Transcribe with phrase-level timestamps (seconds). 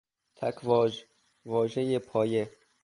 [0.37, 0.93] تکواژ،
[1.51, 2.43] واژهی پایه